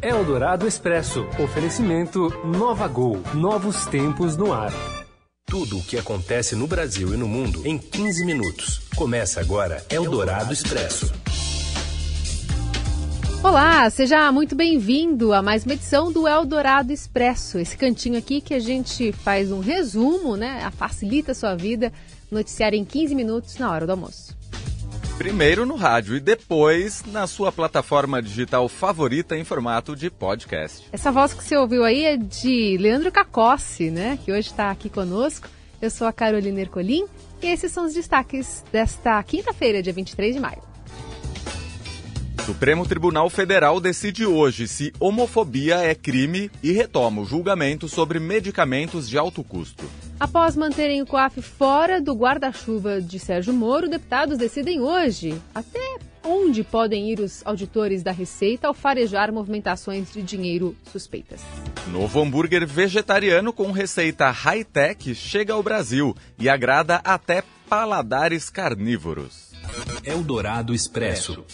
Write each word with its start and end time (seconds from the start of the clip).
Eldorado 0.00 0.64
Expresso. 0.64 1.26
Oferecimento 1.42 2.28
Nova 2.46 2.86
Gol. 2.86 3.20
Novos 3.34 3.84
tempos 3.86 4.36
no 4.36 4.52
ar. 4.52 4.72
Tudo 5.44 5.78
o 5.78 5.82
que 5.82 5.98
acontece 5.98 6.54
no 6.54 6.68
Brasil 6.68 7.12
e 7.12 7.16
no 7.16 7.26
mundo 7.26 7.66
em 7.66 7.76
15 7.76 8.24
minutos. 8.24 8.78
Começa 8.94 9.40
agora 9.40 9.84
Eldorado 9.90 10.52
Expresso. 10.52 11.12
Olá, 13.42 13.90
seja 13.90 14.30
muito 14.30 14.54
bem-vindo 14.54 15.32
a 15.32 15.42
mais 15.42 15.64
uma 15.64 15.74
edição 15.74 16.12
do 16.12 16.28
Eldorado 16.28 16.92
Expresso. 16.92 17.58
Esse 17.58 17.76
cantinho 17.76 18.18
aqui 18.18 18.40
que 18.40 18.54
a 18.54 18.60
gente 18.60 19.10
faz 19.10 19.50
um 19.50 19.58
resumo, 19.58 20.36
né? 20.36 20.70
Facilita 20.76 21.32
a 21.32 21.34
sua 21.34 21.56
vida. 21.56 21.92
Noticiário 22.30 22.78
em 22.78 22.84
15 22.84 23.16
minutos 23.16 23.58
na 23.58 23.68
hora 23.68 23.84
do 23.84 23.90
almoço. 23.90 24.37
Primeiro 25.18 25.66
no 25.66 25.74
rádio 25.74 26.14
e 26.14 26.20
depois 26.20 27.02
na 27.06 27.26
sua 27.26 27.50
plataforma 27.50 28.22
digital 28.22 28.68
favorita 28.68 29.36
em 29.36 29.42
formato 29.42 29.96
de 29.96 30.08
podcast. 30.08 30.86
Essa 30.92 31.10
voz 31.10 31.34
que 31.34 31.42
você 31.42 31.56
ouviu 31.56 31.84
aí 31.84 32.04
é 32.04 32.16
de 32.16 32.78
Leandro 32.78 33.10
Cacossi, 33.10 33.90
né? 33.90 34.16
Que 34.24 34.30
hoje 34.30 34.48
está 34.48 34.70
aqui 34.70 34.88
conosco. 34.88 35.48
Eu 35.82 35.90
sou 35.90 36.06
a 36.06 36.12
Carolina 36.12 36.60
Ercolim 36.60 37.04
e 37.42 37.48
esses 37.48 37.72
são 37.72 37.84
os 37.84 37.94
destaques 37.94 38.64
desta 38.70 39.20
quinta-feira, 39.24 39.82
dia 39.82 39.92
23 39.92 40.36
de 40.36 40.40
maio. 40.40 40.67
Supremo 42.48 42.86
Tribunal 42.86 43.28
Federal 43.28 43.78
decide 43.78 44.24
hoje 44.24 44.66
se 44.66 44.90
homofobia 44.98 45.82
é 45.82 45.94
crime 45.94 46.50
e 46.62 46.72
retoma 46.72 47.20
o 47.20 47.24
julgamento 47.26 47.90
sobre 47.90 48.18
medicamentos 48.18 49.06
de 49.06 49.18
alto 49.18 49.44
custo. 49.44 49.84
Após 50.18 50.56
manterem 50.56 51.02
o 51.02 51.06
COAF 51.06 51.42
fora 51.42 52.00
do 52.00 52.14
guarda-chuva 52.14 53.02
de 53.02 53.18
Sérgio 53.18 53.52
Moro, 53.52 53.86
deputados 53.86 54.38
decidem 54.38 54.80
hoje 54.80 55.38
até 55.54 55.98
onde 56.24 56.64
podem 56.64 57.10
ir 57.10 57.20
os 57.20 57.42
auditores 57.44 58.02
da 58.02 58.12
Receita 58.12 58.66
ao 58.66 58.72
farejar 58.72 59.30
movimentações 59.30 60.10
de 60.10 60.22
dinheiro 60.22 60.74
suspeitas. 60.90 61.42
Novo 61.88 62.18
hambúrguer 62.18 62.66
vegetariano 62.66 63.52
com 63.52 63.70
receita 63.72 64.30
high-tech 64.30 65.14
chega 65.14 65.52
ao 65.52 65.62
Brasil 65.62 66.16
e 66.38 66.48
agrada 66.48 67.02
até 67.04 67.44
paladares 67.68 68.48
carnívoros. 68.48 69.48
Eldorado 70.02 70.72
Expresso. 70.72 71.44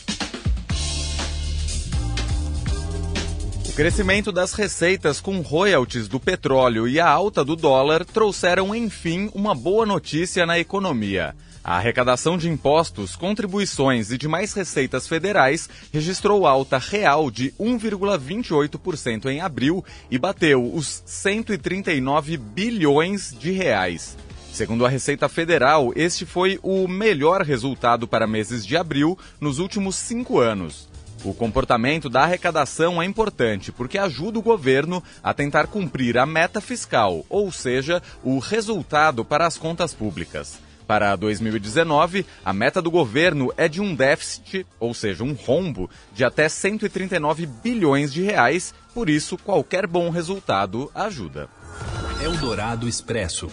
Crescimento 3.75 4.30
das 4.30 4.53
receitas 4.53 5.20
com 5.20 5.41
royalties 5.41 6.06
do 6.06 6.20
petróleo 6.20 6.86
e 6.86 7.00
a 7.00 7.08
alta 7.08 7.44
do 7.44 7.56
dólar 7.56 8.05
trouxeram, 8.05 8.72
enfim, 8.72 9.28
uma 9.34 9.53
boa 9.53 9.84
notícia 9.84 10.47
na 10.47 10.61
economia. 10.61 11.34
A 11.62 11.77
arrecadação 11.77 12.39
de 12.39 12.48
impostos, 12.48 13.17
contribuições 13.17 14.12
e 14.12 14.19
demais 14.19 14.52
receitas 14.52 15.08
federais 15.08 15.69
registrou 15.92 16.47
alta 16.47 16.78
real 16.78 17.33
de 17.33 17.50
1,28% 17.58 19.27
em 19.27 19.41
abril 19.41 19.84
e 20.08 20.19
bateu 20.19 20.72
os 20.72 21.02
139 21.05 22.36
bilhões 22.36 23.34
de 23.36 23.50
reais. 23.50 24.17
Segundo 24.52 24.86
a 24.86 24.89
Receita 24.89 25.28
Federal, 25.28 25.92
este 25.97 26.25
foi 26.25 26.61
o 26.62 26.86
melhor 26.86 27.42
resultado 27.42 28.06
para 28.06 28.25
meses 28.25 28.64
de 28.64 28.77
abril 28.77 29.19
nos 29.41 29.58
últimos 29.58 29.97
cinco 29.97 30.39
anos. 30.39 30.93
O 31.22 31.32
comportamento 31.32 32.08
da 32.08 32.22
arrecadação 32.22 33.00
é 33.00 33.04
importante 33.04 33.70
porque 33.70 33.98
ajuda 33.98 34.38
o 34.38 34.42
governo 34.42 35.02
a 35.22 35.32
tentar 35.32 35.66
cumprir 35.66 36.18
a 36.18 36.26
meta 36.26 36.60
fiscal, 36.60 37.24
ou 37.28 37.52
seja, 37.52 38.02
o 38.22 38.38
resultado 38.38 39.24
para 39.24 39.46
as 39.46 39.56
contas 39.56 39.94
públicas. 39.94 40.58
Para 40.86 41.16
2019, 41.16 42.26
a 42.44 42.52
meta 42.52 42.82
do 42.82 42.90
governo 42.90 43.52
é 43.56 43.68
de 43.68 43.80
um 43.80 43.94
déficit, 43.94 44.66
ou 44.78 44.92
seja, 44.92 45.24
um 45.24 45.32
rombo, 45.32 45.88
de 46.12 46.24
até 46.24 46.48
139 46.48 47.46
bilhões 47.46 48.12
de 48.12 48.22
reais, 48.22 48.74
por 48.92 49.08
isso 49.08 49.38
qualquer 49.38 49.86
bom 49.86 50.10
resultado 50.10 50.90
ajuda. 50.94 51.48
Eldorado 52.22 52.86
Expresso. 52.86 53.50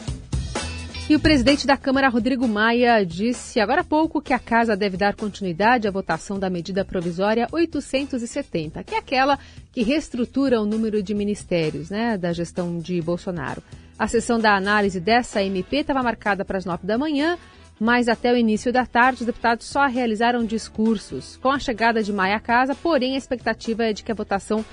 E 1.12 1.16
o 1.16 1.20
presidente 1.20 1.68
da 1.68 1.76
Câmara, 1.76 2.08
Rodrigo 2.08 2.48
Maia, 2.48 3.06
disse 3.06 3.60
agora 3.60 3.82
há 3.82 3.84
pouco 3.84 4.22
que 4.22 4.32
a 4.32 4.40
casa 4.40 4.78
deve 4.78 4.96
dar 4.96 5.14
continuidade 5.14 5.86
à 5.86 5.92
votação 5.92 6.40
da 6.40 6.50
medida 6.50 6.86
provisória 6.86 7.50
870, 7.52 8.82
que 8.86 8.96
é 8.96 8.98
aquela 8.98 9.38
que 9.74 9.84
reestrutura 9.84 10.62
o 10.62 10.66
número 10.66 11.04
de 11.04 11.14
ministérios 11.14 11.90
né, 11.90 12.18
da 12.18 12.32
gestão 12.32 12.80
de 12.80 13.02
Bolsonaro. 13.02 13.62
A 14.00 14.08
sessão 14.08 14.40
da 14.40 14.56
análise 14.56 15.02
dessa 15.02 15.44
MP 15.44 15.80
estava 15.80 16.02
marcada 16.02 16.46
para 16.46 16.58
as 16.58 16.64
nove 16.64 16.88
da 16.88 16.98
manhã, 16.98 17.38
mas 17.78 18.08
até 18.08 18.32
o 18.32 18.38
início 18.38 18.72
da 18.72 18.86
tarde 18.86 19.20
os 19.20 19.26
deputados 19.26 19.68
só 19.68 19.88
realizaram 19.88 20.46
discursos. 20.46 21.36
Com 21.42 21.50
a 21.50 21.60
chegada 21.60 22.02
de 22.02 22.14
Maia 22.14 22.38
à 22.38 22.40
casa, 22.40 22.74
porém, 22.74 23.16
a 23.16 23.18
expectativa 23.18 23.84
é 23.84 23.92
de 23.92 24.02
que 24.02 24.14
a 24.14 24.16
votação 24.16 24.64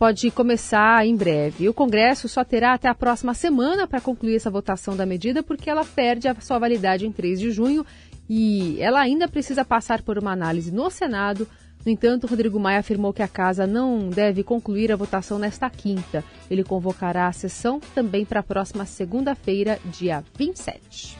pode 0.00 0.30
começar 0.30 1.06
em 1.06 1.14
breve. 1.14 1.68
O 1.68 1.74
Congresso 1.74 2.26
só 2.26 2.42
terá 2.42 2.72
até 2.72 2.88
a 2.88 2.94
próxima 2.94 3.34
semana 3.34 3.86
para 3.86 4.00
concluir 4.00 4.36
essa 4.36 4.50
votação 4.50 4.96
da 4.96 5.04
medida, 5.04 5.42
porque 5.42 5.68
ela 5.68 5.84
perde 5.84 6.26
a 6.26 6.34
sua 6.40 6.58
validade 6.58 7.06
em 7.06 7.12
3 7.12 7.38
de 7.38 7.50
junho 7.50 7.84
e 8.26 8.80
ela 8.80 8.98
ainda 8.98 9.28
precisa 9.28 9.62
passar 9.62 10.00
por 10.00 10.16
uma 10.16 10.32
análise 10.32 10.72
no 10.72 10.88
Senado. 10.88 11.46
No 11.84 11.92
entanto, 11.92 12.26
Rodrigo 12.26 12.58
Maia 12.58 12.78
afirmou 12.78 13.12
que 13.12 13.22
a 13.22 13.28
casa 13.28 13.66
não 13.66 14.08
deve 14.08 14.42
concluir 14.42 14.90
a 14.90 14.96
votação 14.96 15.38
nesta 15.38 15.68
quinta. 15.68 16.24
Ele 16.50 16.64
convocará 16.64 17.26
a 17.26 17.32
sessão 17.32 17.78
também 17.94 18.24
para 18.24 18.40
a 18.40 18.42
próxima 18.42 18.86
segunda-feira, 18.86 19.78
dia 19.84 20.24
27. 20.34 21.18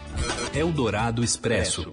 Eldorado 0.55 1.23
Expresso. 1.23 1.93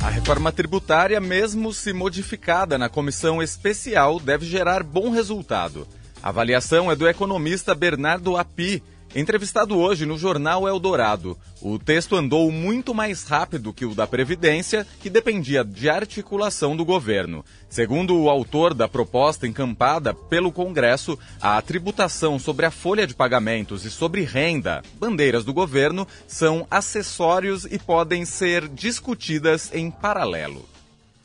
A 0.00 0.08
reforma 0.08 0.52
tributária, 0.52 1.20
mesmo 1.20 1.72
se 1.72 1.92
modificada 1.92 2.78
na 2.78 2.88
comissão 2.88 3.42
especial, 3.42 4.20
deve 4.20 4.46
gerar 4.46 4.84
bom 4.84 5.10
resultado. 5.10 5.88
A 6.22 6.28
avaliação 6.28 6.90
é 6.90 6.94
do 6.94 7.08
economista 7.08 7.74
Bernardo 7.74 8.36
Api, 8.36 8.82
entrevistado 9.14 9.76
hoje 9.78 10.04
no 10.06 10.18
jornal 10.18 10.68
Eldorado. 10.68 11.36
O 11.62 11.78
texto 11.78 12.14
andou 12.14 12.50
muito 12.50 12.94
mais 12.94 13.26
rápido 13.26 13.72
que 13.72 13.84
o 13.84 13.94
da 13.94 14.06
Previdência, 14.06 14.86
que 15.00 15.10
dependia 15.10 15.64
de 15.64 15.88
articulação 15.88 16.76
do 16.76 16.84
governo. 16.84 17.44
Segundo 17.68 18.16
o 18.16 18.30
autor 18.30 18.74
da 18.74 18.88
proposta 18.88 19.46
encampada 19.46 20.14
pelo 20.14 20.52
Congresso, 20.52 21.18
a 21.40 21.60
tributação 21.60 22.38
sobre 22.38 22.66
a 22.66 22.70
folha 22.70 23.06
de 23.06 23.14
pagamentos 23.14 23.84
e 23.84 23.90
sobre 23.90 24.22
renda, 24.22 24.82
bandeiras 24.98 25.44
do 25.44 25.52
governo, 25.52 26.06
são 26.26 26.66
acessórios 26.70 27.64
e 27.64 27.78
podem 27.78 28.24
ser 28.24 28.68
discutidas 28.68 29.74
em 29.74 29.90
paralelo. 29.90 30.64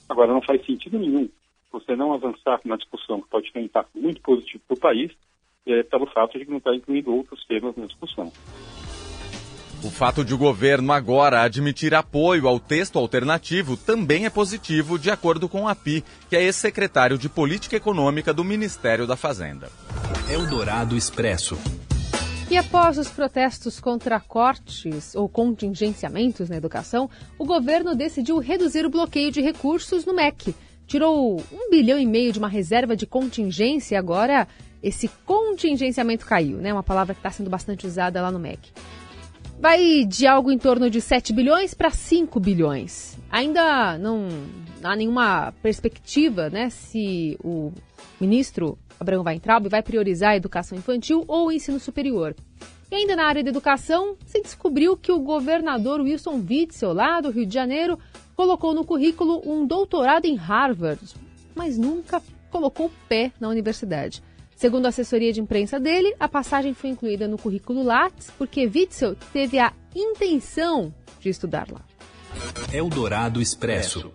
Agora, 0.10 0.34
não 0.34 0.42
faz 0.42 0.66
sentido 0.66 0.98
nenhum 1.00 1.30
você 1.74 1.96
não 1.96 2.14
avançar 2.14 2.62
na 2.64 2.78
discussão 2.78 3.20
que 3.20 3.28
pode 3.28 3.52
ter 3.52 3.60
um 3.60 3.64
impacto 3.64 3.98
muito 3.98 4.22
positivo 4.22 4.64
para 4.68 4.76
o 4.76 4.80
país, 4.80 5.12
é, 5.66 5.84
pelo 5.84 6.06
fato 6.08 6.38
de 6.38 6.46
que 6.46 6.52
não 6.52 6.58
está 6.58 6.76
incluindo 6.76 7.14
outros 7.14 7.46
temas 7.46 7.76
na 7.76 7.86
discussão. 7.86 8.32
O 9.84 9.90
fato 9.92 10.24
de 10.24 10.34
o 10.34 10.38
governo 10.38 10.94
agora 10.94 11.42
admitir 11.42 11.94
apoio 11.94 12.48
ao 12.48 12.58
texto 12.58 12.98
alternativo 12.98 13.76
também 13.76 14.26
é 14.26 14.30
positivo, 14.30 14.98
de 14.98 15.12
acordo 15.12 15.50
com 15.50 15.68
a 15.68 15.76
PI, 15.76 16.06
que 16.30 16.38
é 16.38 16.44
ex-secretário 16.44 17.18
de 17.18 17.28
Política 17.28 17.76
Econômica 17.76 18.34
do 18.34 18.46
Ministério 18.46 19.06
da 19.06 19.18
Fazenda. 19.18 19.70
Eldorado 20.32 20.96
Expresso. 20.96 21.58
E 22.50 22.56
após 22.56 22.98
os 22.98 23.10
protestos 23.10 23.82
contra 23.82 24.22
cortes 24.22 25.16
ou 25.16 25.28
contingenciamentos 25.28 26.50
na 26.50 26.56
educação, 26.56 27.10
o 27.38 27.46
governo 27.46 27.94
decidiu 27.94 28.38
reduzir 28.38 28.86
o 28.86 28.90
bloqueio 28.90 29.32
de 29.32 29.42
recursos 29.42 30.06
no 30.06 30.14
MEC. 30.14 30.56
Tirou 30.88 31.42
um 31.52 31.70
bilhão 31.70 32.00
e 32.00 32.06
meio 32.06 32.32
de 32.32 32.40
uma 32.40 32.48
reserva 32.48 32.96
de 32.96 33.06
contingência 33.06 33.96
e 33.96 33.98
agora 33.98 34.48
esse 34.84 35.08
contingenciamento 35.26 36.26
caiu, 36.26 36.58
né? 36.58 36.74
Uma 36.74 36.84
palavra 36.84 37.14
que 37.14 37.20
está 37.20 37.32
sendo 37.32 37.50
bastante 37.50 37.88
usada 37.88 38.22
lá 38.22 38.30
no 38.30 38.38
MEC. 38.38 38.70
Vai 39.60 40.04
de 40.04 40.28
algo 40.28 40.52
em 40.52 40.58
torno 40.58 40.90
de 40.90 41.00
7 41.00 41.32
bilhões 41.32 41.74
para 41.74 41.90
5 41.90 42.38
bilhões. 42.38 43.18
Ainda 43.32 43.98
não 43.98 44.28
há 44.84 44.94
nenhuma 44.94 45.54
perspectiva, 45.62 46.50
né, 46.50 46.70
se 46.70 47.38
o 47.42 47.72
ministro 48.20 48.78
Abraão 49.00 49.24
Weintraub 49.24 49.70
vai 49.70 49.82
priorizar 49.82 50.32
a 50.32 50.36
educação 50.36 50.78
infantil 50.78 51.24
ou 51.28 51.48
o 51.48 51.52
ensino 51.52 51.80
superior. 51.80 52.36
E 52.92 52.96
ainda 52.96 53.16
na 53.16 53.26
área 53.26 53.44
da 53.44 53.50
educação, 53.50 54.18
se 54.26 54.42
descobriu 54.42 54.98
que 54.98 55.12
o 55.12 55.20
governador 55.20 56.02
Wilson 56.02 56.44
Witzel, 56.48 56.94
lá 56.94 57.22
do 57.22 57.32
Rio 57.32 57.46
de 57.46 57.54
Janeiro, 57.54 57.98
colocou 58.36 58.74
no 58.74 58.84
currículo 58.84 59.42
um 59.46 59.66
doutorado 59.66 60.26
em 60.26 60.36
Harvard, 60.36 61.02
mas 61.56 61.78
nunca 61.78 62.22
colocou 62.52 62.88
o 62.88 62.92
pé 63.08 63.32
na 63.40 63.48
universidade. 63.48 64.22
Segundo 64.56 64.86
a 64.86 64.90
assessoria 64.90 65.34
de 65.34 65.42
imprensa 65.42 65.80
dele, 65.80 66.14
a 66.20 66.28
passagem 66.28 66.74
foi 66.74 66.90
incluída 66.90 67.28
no 67.28 67.38
currículo 67.38 67.84
Lattes 67.84 68.32
porque 68.38 68.66
Witzel 68.66 69.16
teve 69.32 69.60
a 69.60 69.74
intenção 69.96 70.94
de 71.20 71.30
estudar 71.30 71.68
lá. 71.72 71.82
Eldorado 72.72 73.42
Expresso. 73.42 74.12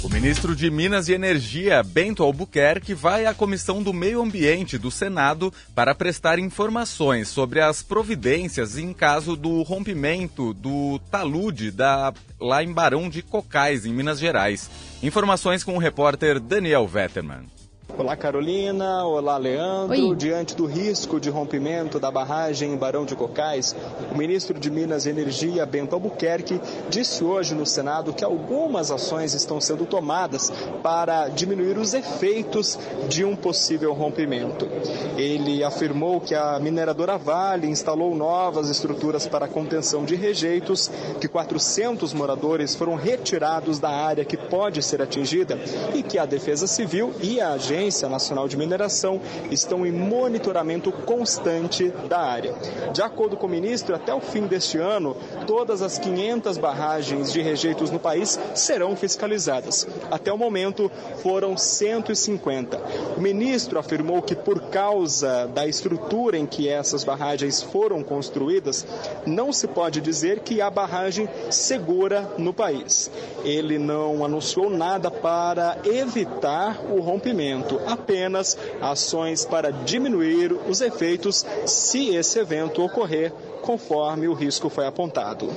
O 0.00 0.08
ministro 0.08 0.54
de 0.54 0.70
Minas 0.70 1.08
e 1.08 1.12
Energia, 1.12 1.82
Bento 1.82 2.22
Albuquerque, 2.22 2.94
vai 2.94 3.26
à 3.26 3.34
Comissão 3.34 3.82
do 3.82 3.92
Meio 3.92 4.22
Ambiente 4.22 4.78
do 4.78 4.92
Senado 4.92 5.52
para 5.74 5.92
prestar 5.92 6.38
informações 6.38 7.28
sobre 7.28 7.60
as 7.60 7.82
providências 7.82 8.78
em 8.78 8.92
caso 8.92 9.34
do 9.34 9.60
rompimento 9.62 10.54
do 10.54 11.00
talude 11.10 11.72
da, 11.72 12.14
lá 12.40 12.62
em 12.62 12.72
Barão 12.72 13.08
de 13.08 13.22
Cocais, 13.22 13.84
em 13.84 13.92
Minas 13.92 14.20
Gerais. 14.20 14.70
Informações 15.02 15.64
com 15.64 15.74
o 15.74 15.78
repórter 15.78 16.38
Daniel 16.38 16.86
Vetterman. 16.86 17.46
Olá, 17.96 18.16
Carolina. 18.16 19.04
Olá, 19.04 19.36
Leandro. 19.36 20.10
Oi. 20.10 20.14
Diante 20.14 20.54
do 20.54 20.66
risco 20.66 21.18
de 21.18 21.30
rompimento 21.30 21.98
da 21.98 22.12
barragem 22.12 22.72
em 22.72 22.76
Barão 22.76 23.04
de 23.04 23.16
Cocais, 23.16 23.74
o 24.12 24.16
ministro 24.16 24.56
de 24.56 24.70
Minas 24.70 25.04
e 25.04 25.10
Energia, 25.10 25.66
Bento 25.66 25.94
Albuquerque, 25.94 26.60
disse 26.88 27.24
hoje 27.24 27.56
no 27.56 27.66
Senado 27.66 28.12
que 28.12 28.22
algumas 28.22 28.92
ações 28.92 29.34
estão 29.34 29.60
sendo 29.60 29.84
tomadas 29.84 30.52
para 30.80 31.28
diminuir 31.28 31.76
os 31.76 31.92
efeitos 31.92 32.78
de 33.08 33.24
um 33.24 33.34
possível 33.34 33.92
rompimento. 33.94 34.68
Ele 35.16 35.64
afirmou 35.64 36.20
que 36.20 36.36
a 36.36 36.58
mineradora 36.60 37.18
Vale 37.18 37.66
instalou 37.66 38.14
novas 38.14 38.70
estruturas 38.70 39.26
para 39.26 39.48
contenção 39.48 40.04
de 40.04 40.14
rejeitos, 40.14 40.88
que 41.20 41.26
400 41.26 42.12
moradores 42.12 42.76
foram 42.76 42.94
retirados 42.94 43.80
da 43.80 43.90
área 43.90 44.24
que 44.24 44.36
pode 44.36 44.82
ser 44.84 45.02
atingida 45.02 45.58
e 45.94 46.02
que 46.02 46.16
a 46.16 46.26
Defesa 46.26 46.68
Civil 46.68 47.12
e 47.20 47.40
a 47.40 47.54
agência 47.54 47.77
Agência 47.78 48.08
Nacional 48.08 48.48
de 48.48 48.56
Mineração 48.56 49.20
estão 49.52 49.86
em 49.86 49.92
monitoramento 49.92 50.90
constante 50.90 51.90
da 52.08 52.18
área. 52.18 52.52
De 52.92 53.00
acordo 53.00 53.36
com 53.36 53.46
o 53.46 53.50
ministro, 53.50 53.94
até 53.94 54.12
o 54.12 54.20
fim 54.20 54.48
deste 54.48 54.78
ano, 54.78 55.16
todas 55.46 55.80
as 55.80 55.96
500 55.96 56.58
barragens 56.58 57.32
de 57.32 57.40
rejeitos 57.40 57.92
no 57.92 58.00
país 58.00 58.38
serão 58.52 58.96
fiscalizadas. 58.96 59.86
Até 60.10 60.32
o 60.32 60.36
momento, 60.36 60.90
foram 61.22 61.56
150. 61.56 62.80
O 63.16 63.20
ministro 63.20 63.78
afirmou 63.78 64.22
que, 64.22 64.34
por 64.34 64.60
causa 64.70 65.46
da 65.46 65.64
estrutura 65.64 66.36
em 66.36 66.46
que 66.46 66.68
essas 66.68 67.04
barragens 67.04 67.62
foram 67.62 68.02
construídas, 68.02 68.84
não 69.24 69.52
se 69.52 69.68
pode 69.68 70.00
dizer 70.00 70.40
que 70.40 70.60
há 70.60 70.68
barragem 70.68 71.28
segura 71.48 72.28
no 72.36 72.52
país. 72.52 73.08
Ele 73.44 73.78
não 73.78 74.24
anunciou 74.24 74.68
nada 74.68 75.12
para 75.12 75.78
evitar 75.84 76.80
o 76.90 77.00
rompimento 77.00 77.67
apenas 77.86 78.56
ações 78.80 79.44
para 79.44 79.70
diminuir 79.70 80.52
os 80.52 80.80
efeitos 80.80 81.44
se 81.66 82.14
esse 82.14 82.38
evento 82.38 82.82
ocorrer, 82.82 83.32
conforme 83.62 84.28
o 84.28 84.34
risco 84.34 84.68
foi 84.68 84.86
apontado. 84.86 85.50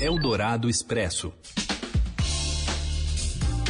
Eldorado 0.00 0.68
Expresso. 0.68 1.32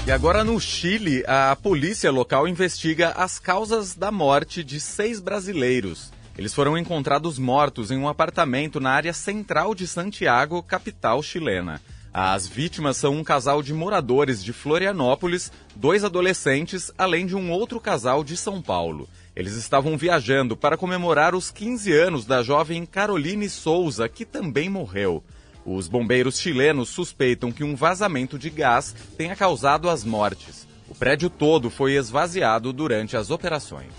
E 0.07 0.11
agora 0.11 0.43
no 0.43 0.59
Chile, 0.59 1.23
a 1.27 1.55
polícia 1.55 2.11
local 2.11 2.49
investiga 2.49 3.11
as 3.11 3.39
causas 3.39 3.95
da 3.95 4.11
morte 4.11 4.65
de 4.65 4.81
seis 4.81 5.21
brasileiros. 5.21 6.11
Eles 6.39 6.55
foram 6.55 6.79
encontrados 6.79 7.39
mortos 7.39 7.91
em 7.91 7.99
um 7.99 8.09
apartamento 8.09 8.81
na 8.81 8.91
área 8.91 9.12
central 9.12 9.75
de 9.75 9.87
Santiago, 9.87 10.62
capital 10.62 11.23
chilena. 11.23 11.83
As 12.12 12.45
vítimas 12.45 12.97
são 12.97 13.15
um 13.15 13.23
casal 13.23 13.62
de 13.62 13.73
moradores 13.73 14.43
de 14.43 14.53
Florianópolis, 14.53 15.53
dois 15.77 16.03
adolescentes, 16.03 16.91
além 16.99 17.25
de 17.25 17.37
um 17.37 17.53
outro 17.53 17.79
casal 17.79 18.25
de 18.25 18.37
São 18.37 18.61
Paulo. 18.61 19.09
Eles 19.35 19.55
estavam 19.55 19.97
viajando 19.97 20.57
para 20.57 20.77
comemorar 20.77 21.37
os 21.37 21.53
15 21.53 21.93
anos 21.93 22.25
da 22.27 22.43
jovem 22.43 22.85
Caroline 22.85 23.49
Souza, 23.49 24.09
que 24.09 24.25
também 24.25 24.69
morreu. 24.69 25.23
Os 25.65 25.87
bombeiros 25.87 26.37
chilenos 26.37 26.89
suspeitam 26.89 27.53
que 27.53 27.62
um 27.62 27.77
vazamento 27.77 28.37
de 28.37 28.51
gás 28.51 28.93
tenha 29.17 29.37
causado 29.37 29.89
as 29.89 30.03
mortes. 30.05 30.67
O 30.89 30.95
prédio 30.97 31.31
todo 31.31 31.71
foi 31.71 31.95
esvaziado 31.95 32.73
durante 32.73 33.17
as 33.17 33.31
operações. 33.31 33.93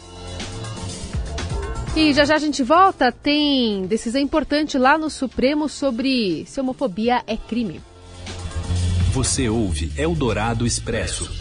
E 1.96 2.14
já 2.14 2.26
já 2.26 2.36
a 2.36 2.40
gente 2.40 2.62
volta. 2.62 3.10
Tem 3.10 3.86
decisão 3.86 4.20
importante 4.20 4.78
lá 4.78 4.98
no 4.98 5.10
Supremo 5.10 5.70
sobre 5.70 6.46
se 6.46 6.60
homofobia 6.60 7.24
é 7.26 7.38
crime. 7.38 7.82
Você 9.12 9.50
ouve 9.50 9.92
Eldorado 9.98 10.66
Expresso. 10.66 11.41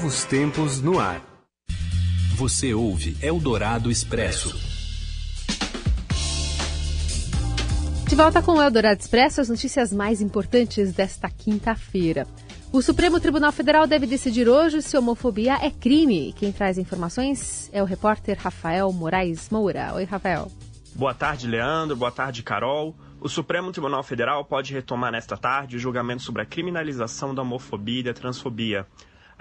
Novos 0.00 0.24
tempos 0.24 0.80
no 0.80 0.98
ar. 0.98 1.20
Você 2.36 2.72
ouve 2.72 3.18
Eldorado 3.20 3.90
Expresso. 3.90 4.58
De 8.08 8.16
volta 8.16 8.40
com 8.40 8.52
o 8.52 8.62
Eldorado 8.62 8.98
Expresso, 8.98 9.42
as 9.42 9.50
notícias 9.50 9.92
mais 9.92 10.22
importantes 10.22 10.94
desta 10.94 11.28
quinta-feira. 11.28 12.26
O 12.72 12.80
Supremo 12.80 13.20
Tribunal 13.20 13.52
Federal 13.52 13.86
deve 13.86 14.06
decidir 14.06 14.48
hoje 14.48 14.80
se 14.80 14.96
homofobia 14.96 15.58
é 15.60 15.70
crime. 15.70 16.32
Quem 16.32 16.50
traz 16.50 16.78
informações 16.78 17.68
é 17.70 17.82
o 17.82 17.86
repórter 17.86 18.38
Rafael 18.40 18.90
Moraes 18.94 19.50
Moura. 19.50 19.92
Oi, 19.96 20.04
Rafael. 20.04 20.50
Boa 20.94 21.12
tarde, 21.12 21.46
Leandro. 21.46 21.94
Boa 21.94 22.10
tarde, 22.10 22.42
Carol. 22.42 22.96
O 23.20 23.28
Supremo 23.28 23.70
Tribunal 23.70 24.02
Federal 24.02 24.46
pode 24.46 24.72
retomar 24.72 25.12
nesta 25.12 25.36
tarde 25.36 25.76
o 25.76 25.78
julgamento 25.78 26.22
sobre 26.22 26.40
a 26.40 26.46
criminalização 26.46 27.34
da 27.34 27.42
homofobia 27.42 28.00
e 28.00 28.04
da 28.04 28.14
transfobia. 28.14 28.86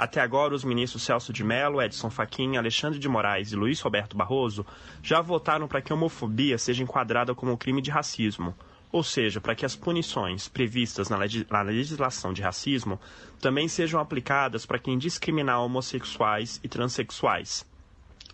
Até 0.01 0.21
agora, 0.21 0.55
os 0.55 0.63
ministros 0.63 1.03
Celso 1.03 1.33
de 1.33 1.43
Mello, 1.43 1.81
Edson 1.81 2.09
Fachin, 2.09 2.55
Alexandre 2.55 2.97
de 2.97 3.09
Moraes 3.09 3.51
e 3.51 3.55
Luiz 3.57 3.81
Roberto 3.81 4.15
Barroso 4.15 4.65
já 5.03 5.19
votaram 5.19 5.67
para 5.67 5.81
que 5.81 5.91
a 5.91 5.95
homofobia 5.97 6.57
seja 6.57 6.81
enquadrada 6.81 7.35
como 7.35 7.51
um 7.51 7.57
crime 7.57 7.81
de 7.81 7.91
racismo, 7.91 8.55
ou 8.93 9.03
seja, 9.03 9.41
para 9.41 9.53
que 9.53 9.65
as 9.65 9.75
punições 9.75 10.47
previstas 10.47 11.09
na, 11.09 11.17
legislação 11.61 12.31
de 12.31 12.41
racismo 12.41 12.97
também 13.41 13.67
sejam 13.67 13.99
aplicadas 13.99 14.65
para 14.65 14.79
quem 14.79 14.97
discriminar 14.97 15.61
homossexuais 15.61 16.61
e 16.63 16.69
transexuais. 16.69 17.65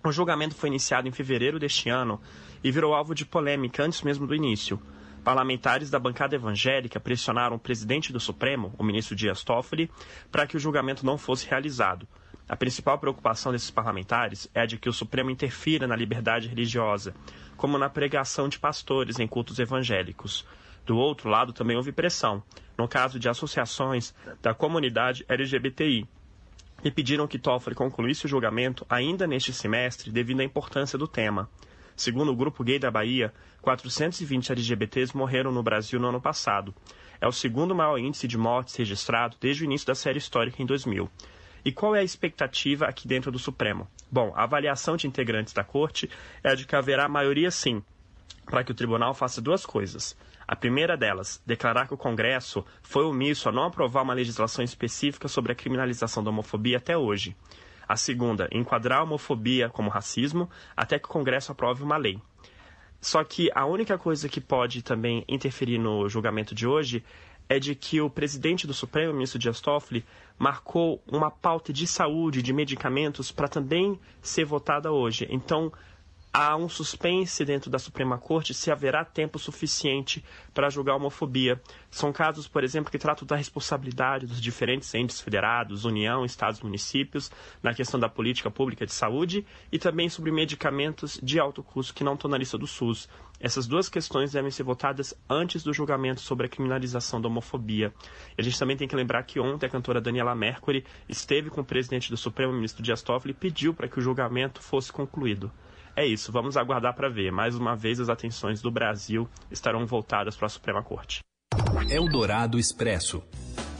O 0.03 0.11
julgamento 0.11 0.53
foi 0.53 0.69
iniciado 0.69 1.07
em 1.07 1.11
fevereiro 1.11 1.57
deste 1.57 1.89
ano 1.89 2.21
e 2.63 2.69
virou 2.69 2.93
alvo 2.93 3.15
de 3.15 3.25
polêmica 3.25 3.83
antes 3.83 4.03
mesmo 4.03 4.27
do 4.27 4.35
início. 4.35 4.79
Parlamentares 5.25 5.89
da 5.89 5.97
bancada 5.97 6.35
evangélica 6.35 6.99
pressionaram 6.99 7.55
o 7.55 7.59
presidente 7.59 8.13
do 8.13 8.19
Supremo, 8.19 8.71
o 8.77 8.83
ministro 8.83 9.15
Dias 9.15 9.43
Toffoli, 9.43 9.89
para 10.31 10.45
que 10.45 10.55
o 10.55 10.59
julgamento 10.59 11.03
não 11.03 11.17
fosse 11.17 11.47
realizado. 11.49 12.07
A 12.47 12.55
principal 12.55 12.99
preocupação 12.99 13.51
desses 13.51 13.71
parlamentares 13.71 14.47
é 14.53 14.61
a 14.61 14.65
de 14.67 14.77
que 14.77 14.87
o 14.87 14.93
Supremo 14.93 15.31
interfira 15.31 15.87
na 15.87 15.95
liberdade 15.95 16.47
religiosa, 16.47 17.15
como 17.57 17.75
na 17.75 17.89
pregação 17.89 18.47
de 18.47 18.59
pastores 18.59 19.17
em 19.17 19.25
cultos 19.27 19.57
evangélicos. 19.57 20.45
Do 20.85 20.95
outro 20.95 21.27
lado, 21.27 21.51
também 21.53 21.75
houve 21.75 21.91
pressão, 21.91 22.43
no 22.77 22.87
caso 22.87 23.17
de 23.19 23.27
associações 23.27 24.13
da 24.43 24.53
comunidade 24.53 25.25
LGBTI, 25.27 26.07
e 26.83 26.91
pediram 26.91 27.25
que 27.27 27.39
Toffoli 27.39 27.75
concluísse 27.75 28.27
o 28.27 28.29
julgamento 28.29 28.85
ainda 28.87 29.25
neste 29.25 29.51
semestre 29.51 30.11
devido 30.11 30.41
à 30.41 30.43
importância 30.43 30.99
do 30.99 31.07
tema. 31.07 31.49
Segundo 31.95 32.31
o 32.31 32.35
Grupo 32.35 32.63
Gay 32.63 32.77
da 32.77 32.91
Bahia, 32.91 33.33
420 33.61 34.51
LGBTs 34.51 35.15
morreram 35.15 35.51
no 35.51 35.63
Brasil 35.63 35.99
no 35.99 36.09
ano 36.09 36.21
passado. 36.21 36.75
É 37.21 37.27
o 37.27 37.31
segundo 37.31 37.73
maior 37.73 37.97
índice 37.97 38.27
de 38.27 38.37
mortes 38.37 38.75
registrado 38.75 39.37
desde 39.39 39.63
o 39.63 39.65
início 39.65 39.87
da 39.87 39.95
série 39.95 40.17
histórica 40.17 40.61
em 40.61 40.65
2000. 40.65 41.09
E 41.63 41.71
qual 41.71 41.95
é 41.95 41.99
a 41.99 42.03
expectativa 42.03 42.85
aqui 42.85 43.07
dentro 43.07 43.31
do 43.31 43.39
Supremo? 43.39 43.87
Bom, 44.11 44.31
a 44.35 44.43
avaliação 44.43 44.95
de 44.95 45.07
integrantes 45.07 45.53
da 45.53 45.63
Corte 45.63 46.09
é 46.43 46.49
a 46.49 46.55
de 46.55 46.67
que 46.67 46.75
haverá 46.75 47.07
maioria 47.07 47.49
sim, 47.49 47.81
para 48.45 48.63
que 48.63 48.71
o 48.71 48.75
tribunal 48.75 49.13
faça 49.13 49.41
duas 49.41 49.65
coisas. 49.65 50.15
A 50.47 50.55
primeira 50.55 50.95
delas, 50.95 51.41
declarar 51.43 51.87
que 51.87 51.93
o 51.93 51.97
Congresso 51.97 52.63
foi 52.83 53.03
omisso 53.03 53.49
a 53.49 53.51
não 53.51 53.63
aprovar 53.63 54.03
uma 54.03 54.13
legislação 54.13 54.63
específica 54.63 55.27
sobre 55.27 55.51
a 55.51 55.55
criminalização 55.55 56.23
da 56.23 56.29
homofobia 56.29 56.77
até 56.77 56.95
hoje. 56.95 57.35
A 57.87 57.95
segunda, 57.95 58.47
enquadrar 58.51 58.99
a 58.99 59.03
homofobia 59.03 59.69
como 59.69 59.89
racismo 59.89 60.49
até 60.75 60.97
que 60.97 61.05
o 61.05 61.11
Congresso 61.11 61.51
aprove 61.51 61.83
uma 61.83 61.97
lei. 61.97 62.19
Só 62.99 63.23
que 63.23 63.51
a 63.53 63.65
única 63.65 63.97
coisa 63.97 64.27
que 64.27 64.41
pode 64.41 64.81
também 64.81 65.23
interferir 65.27 65.77
no 65.77 66.09
julgamento 66.09 66.55
de 66.55 66.65
hoje 66.65 67.03
é 67.47 67.59
de 67.59 67.75
que 67.75 68.01
o 68.01 68.09
presidente 68.09 68.65
do 68.65 68.73
Supremo, 68.73 69.13
ministro 69.13 69.37
Dias 69.37 69.61
Toffoli, 69.61 70.03
marcou 70.37 71.01
uma 71.07 71.29
pauta 71.29 71.71
de 71.71 71.85
saúde, 71.85 72.41
de 72.41 72.51
medicamentos, 72.51 73.31
para 73.31 73.47
também 73.47 73.99
ser 74.21 74.45
votada 74.45 74.91
hoje. 74.91 75.27
Então, 75.29 75.71
há 76.35 76.53
um 76.57 76.67
suspense 76.67 77.45
dentro 77.45 77.71
da 77.71 77.79
Suprema 77.79 78.17
Corte 78.17 78.53
se 78.53 78.69
haverá 78.69 79.05
tempo 79.05 79.39
suficiente 79.39 80.21
para 80.53 80.69
julgar 80.69 80.91
a 80.91 80.95
homofobia. 80.97 81.61
São 81.89 82.11
casos, 82.11 82.45
por 82.45 82.61
exemplo, 82.61 82.91
que 82.91 82.97
tratam 82.97 83.25
da 83.25 83.37
responsabilidade 83.37 84.27
dos 84.27 84.41
diferentes 84.41 84.93
entes 84.93 85.21
federados, 85.21 85.85
União, 85.85 86.25
Estados, 86.25 86.59
municípios, 86.59 87.31
na 87.63 87.73
questão 87.73 87.97
da 87.97 88.09
política 88.09 88.51
pública 88.51 88.85
de 88.85 88.91
saúde 88.91 89.45
e 89.71 89.79
também 89.79 90.09
sobre 90.09 90.29
medicamentos 90.29 91.17
de 91.23 91.39
alto 91.39 91.63
custo 91.63 91.93
que 91.93 92.03
não 92.03 92.15
estão 92.15 92.29
na 92.29 92.37
lista 92.37 92.57
do 92.57 92.67
SUS. 92.67 93.07
Essas 93.39 93.65
duas 93.65 93.87
questões 93.87 94.33
devem 94.33 94.51
ser 94.51 94.63
votadas 94.63 95.13
antes 95.29 95.63
do 95.63 95.73
julgamento 95.73 96.19
sobre 96.19 96.47
a 96.47 96.49
criminalização 96.49 97.21
da 97.21 97.29
homofobia. 97.29 97.93
E 98.37 98.41
a 98.41 98.43
gente 98.43 98.59
também 98.59 98.75
tem 98.75 98.89
que 98.89 98.95
lembrar 98.95 99.23
que 99.23 99.39
ontem 99.39 99.67
a 99.67 99.69
cantora 99.69 100.01
Daniela 100.01 100.35
Mercury 100.35 100.83
esteve 101.07 101.49
com 101.49 101.61
o 101.61 101.65
presidente 101.65 102.09
do 102.09 102.17
Supremo, 102.17 102.51
ministro 102.51 102.83
Dias 102.83 103.01
Toffoli, 103.01 103.31
e 103.31 103.33
pediu 103.33 103.73
para 103.73 103.87
que 103.87 103.99
o 103.99 104.01
julgamento 104.01 104.61
fosse 104.61 104.91
concluído. 104.91 105.49
É 105.97 106.05
isso, 106.05 106.29
vamos 106.29 106.57
aguardar 106.57 106.93
para 106.93 107.07
ver. 107.07 107.31
Mais 107.31 107.55
uma 107.55 107.73
vez, 107.73 108.01
as 108.01 108.09
atenções 108.09 108.61
do 108.61 108.69
Brasil 108.69 109.29
estarão 109.49 109.85
voltadas 109.85 110.35
para 110.35 110.47
a 110.47 110.49
Suprema 110.49 110.83
Corte. 110.83 111.19
Eldorado 111.89 112.59
Expresso. 112.59 113.23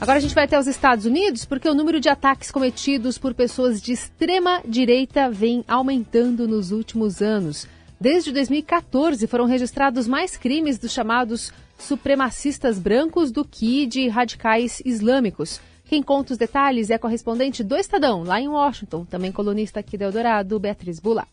Agora 0.00 0.16
a 0.16 0.20
gente 0.20 0.34
vai 0.34 0.44
até 0.44 0.58
os 0.58 0.66
Estados 0.66 1.04
Unidos 1.04 1.44
porque 1.44 1.68
o 1.68 1.74
número 1.74 2.00
de 2.00 2.08
ataques 2.08 2.50
cometidos 2.50 3.18
por 3.18 3.34
pessoas 3.34 3.82
de 3.82 3.92
extrema 3.92 4.62
direita 4.66 5.30
vem 5.30 5.62
aumentando 5.68 6.48
nos 6.48 6.72
últimos 6.72 7.20
anos. 7.20 7.68
Desde 8.00 8.32
2014 8.32 9.26
foram 9.26 9.44
registrados 9.44 10.08
mais 10.08 10.38
crimes 10.38 10.78
dos 10.78 10.92
chamados 10.92 11.52
supremacistas 11.78 12.78
brancos 12.78 13.30
do 13.30 13.44
que 13.44 13.86
de 13.86 14.08
radicais 14.08 14.80
islâmicos. 14.86 15.60
Quem 15.84 16.02
conta 16.02 16.32
os 16.32 16.38
detalhes 16.38 16.88
é 16.88 16.94
a 16.94 16.98
correspondente 16.98 17.62
do 17.62 17.76
Estadão, 17.76 18.22
lá 18.22 18.40
em 18.40 18.48
Washington, 18.48 19.04
também 19.04 19.30
colunista 19.30 19.80
aqui 19.80 19.98
da 19.98 20.06
Eldorado, 20.06 20.58
Beatriz 20.58 20.98
Bula 20.98 21.26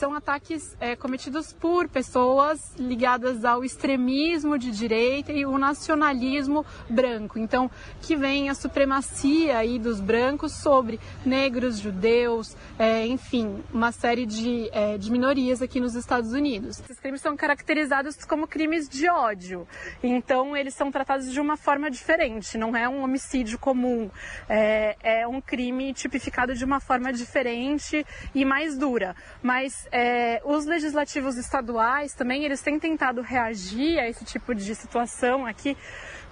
são 0.00 0.14
ataques 0.14 0.74
é, 0.80 0.96
cometidos 0.96 1.52
por 1.52 1.86
pessoas 1.86 2.74
ligadas 2.78 3.44
ao 3.44 3.62
extremismo 3.62 4.56
de 4.56 4.70
direita 4.70 5.30
e 5.30 5.44
o 5.44 5.58
nacionalismo 5.58 6.64
branco. 6.88 7.38
Então, 7.38 7.70
que 8.00 8.16
vem 8.16 8.48
a 8.48 8.54
supremacia 8.54 9.58
aí 9.58 9.78
dos 9.78 10.00
brancos 10.00 10.52
sobre 10.52 10.98
negros, 11.22 11.78
judeus, 11.78 12.56
é, 12.78 13.06
enfim, 13.06 13.62
uma 13.74 13.92
série 13.92 14.24
de, 14.24 14.70
é, 14.72 14.96
de 14.96 15.12
minorias 15.12 15.60
aqui 15.60 15.78
nos 15.78 15.94
Estados 15.94 16.32
Unidos. 16.32 16.80
Esses 16.80 16.98
crimes 16.98 17.20
são 17.20 17.36
caracterizados 17.36 18.24
como 18.24 18.48
crimes 18.48 18.88
de 18.88 19.06
ódio. 19.06 19.68
Então, 20.02 20.56
eles 20.56 20.72
são 20.72 20.90
tratados 20.90 21.30
de 21.30 21.38
uma 21.38 21.58
forma 21.58 21.90
diferente. 21.90 22.56
Não 22.56 22.74
é 22.74 22.88
um 22.88 23.02
homicídio 23.04 23.58
comum. 23.58 24.10
É, 24.48 24.96
é 25.02 25.28
um 25.28 25.42
crime 25.42 25.92
tipificado 25.92 26.54
de 26.54 26.64
uma 26.64 26.80
forma 26.80 27.12
diferente 27.12 28.02
e 28.34 28.46
mais 28.46 28.78
dura. 28.78 29.14
Mas 29.42 29.89
é, 29.92 30.40
os 30.44 30.66
legislativos 30.66 31.36
estaduais 31.36 32.14
também 32.14 32.44
eles 32.44 32.60
têm 32.62 32.78
tentado 32.78 33.20
reagir 33.20 33.98
a 33.98 34.08
esse 34.08 34.24
tipo 34.24 34.54
de 34.54 34.74
situação 34.74 35.46
aqui 35.46 35.76